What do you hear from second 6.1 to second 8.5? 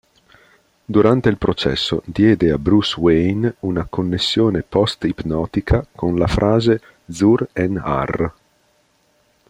la frase "Zur-En-Arrh".